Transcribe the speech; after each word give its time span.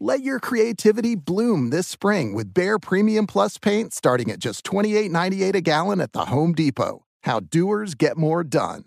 Let 0.00 0.22
your 0.22 0.40
creativity 0.40 1.14
bloom 1.14 1.70
this 1.70 1.86
spring 1.86 2.34
with 2.34 2.52
Behr 2.52 2.82
Premium 2.82 3.28
Plus 3.28 3.58
paint 3.58 3.94
starting 3.94 4.28
at 4.28 4.40
just 4.40 4.64
$28.98 4.64 5.54
a 5.54 5.60
gallon 5.60 6.00
at 6.00 6.12
the 6.12 6.24
Home 6.24 6.52
Depot. 6.52 7.04
How 7.22 7.38
doers 7.38 7.94
get 7.94 8.16
more 8.16 8.42
done. 8.42 8.84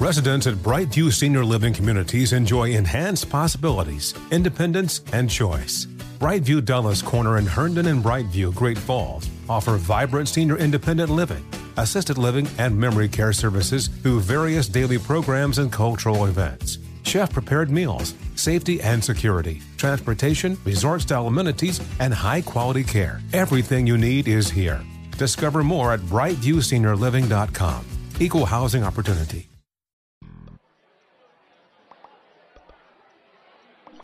Residents 0.00 0.48
at 0.48 0.56
Brightview 0.56 1.12
Senior 1.12 1.44
Living 1.44 1.72
Communities 1.72 2.32
enjoy 2.32 2.72
enhanced 2.72 3.30
possibilities, 3.30 4.12
independence, 4.32 5.02
and 5.12 5.30
choice. 5.30 5.86
Brightview 6.18 6.64
Dulles 6.64 7.00
Corner 7.00 7.38
in 7.38 7.46
Herndon 7.46 7.86
and 7.86 8.02
Brightview, 8.02 8.52
Great 8.54 8.78
Falls 8.78 9.30
offer 9.48 9.76
vibrant 9.76 10.28
senior 10.28 10.56
independent 10.56 11.10
living, 11.10 11.46
assisted 11.76 12.18
living, 12.18 12.48
and 12.58 12.76
memory 12.76 13.08
care 13.08 13.32
services 13.32 13.86
through 13.86 14.18
various 14.20 14.66
daily 14.66 14.98
programs 14.98 15.58
and 15.58 15.70
cultural 15.70 16.26
events. 16.26 16.78
Chef 17.04 17.32
prepared 17.32 17.70
meals, 17.70 18.14
safety 18.36 18.80
and 18.80 19.02
security, 19.02 19.62
transportation, 19.76 20.56
resort 20.64 21.02
style 21.02 21.26
amenities, 21.26 21.80
and 22.00 22.12
high 22.12 22.40
quality 22.42 22.84
care. 22.84 23.20
Everything 23.32 23.86
you 23.86 23.98
need 23.98 24.28
is 24.28 24.50
here. 24.50 24.80
Discover 25.18 25.64
more 25.64 25.92
at 25.92 26.00
brightviewseniorliving.com. 26.00 27.84
Equal 28.20 28.46
housing 28.46 28.84
opportunity. 28.84 29.48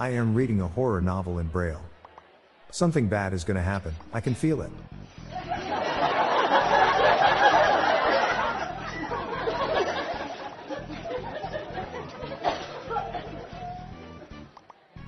I 0.00 0.08
am 0.08 0.34
reading 0.34 0.62
a 0.62 0.66
horror 0.66 1.02
novel 1.02 1.40
in 1.40 1.48
Braille. 1.48 1.82
Something 2.70 3.06
bad 3.06 3.34
is 3.34 3.44
going 3.44 3.58
to 3.58 3.62
happen. 3.62 3.94
I 4.14 4.20
can 4.20 4.34
feel 4.34 4.62
it. 4.62 4.70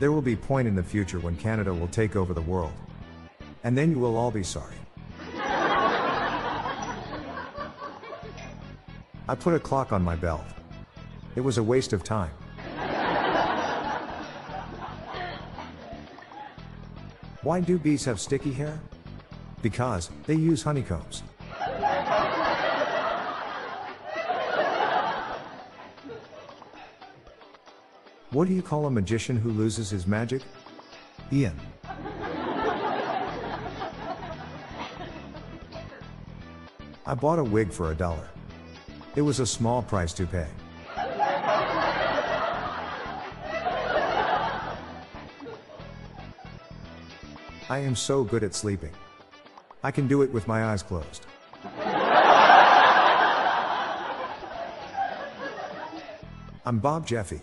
There 0.03 0.11
will 0.11 0.21
be 0.21 0.33
a 0.33 0.37
point 0.37 0.67
in 0.67 0.75
the 0.75 0.83
future 0.83 1.21
when 1.21 1.37
Canada 1.37 1.73
will 1.73 1.87
take 1.87 2.17
over 2.17 2.35
the 2.35 2.43
world. 2.43 2.73
And 3.63 3.79
then 3.79 3.93
you 3.93 4.01
will 4.01 4.17
all 4.17 4.33
be 4.33 4.43
sorry. 4.43 4.75
I 9.29 9.37
put 9.39 9.55
a 9.55 9.61
clock 9.61 9.93
on 9.93 10.03
my 10.03 10.17
belt. 10.17 10.43
It 11.37 11.41
was 11.41 11.59
a 11.59 11.63
waste 11.63 11.93
of 11.93 12.03
time. 12.03 12.33
Why 17.43 17.61
do 17.61 17.79
bees 17.79 18.05
have 18.05 18.19
sticky 18.19 18.55
hair? 18.55 18.81
Because 19.63 20.11
they 20.27 20.35
use 20.35 20.65
honeycombs. 20.65 21.23
What 28.33 28.49
do 28.49 28.55
you 28.55 28.63
call 28.63 28.87
a 28.87 28.91
magician 28.91 29.37
who 29.37 29.51
loses 29.51 29.91
his 29.91 30.07
magic? 30.07 30.41
Ian. 31.31 31.61
I 37.05 37.15
bought 37.15 37.39
a 37.39 37.45
wig 37.45 37.71
for 37.71 37.93
a 37.93 37.95
dollar. 37.95 38.27
It 39.17 39.21
was 39.21 39.39
a 39.41 39.47
small 39.47 39.83
price 39.83 40.15
to 40.15 40.27
pay. 40.27 40.47
I 47.69 47.79
am 47.81 47.95
so 47.95 48.25
good 48.25 48.43
at 48.43 48.55
sleeping. 48.55 48.93
I 49.83 49.91
can 49.91 50.09
do 50.09 50.23
it 50.23 50.33
with 50.33 50.49
my 50.49 50.65
eyes 50.73 50.83
closed. 50.83 51.27
I'm 56.65 56.79
Bob 56.79 57.07
Jeffy. 57.07 57.43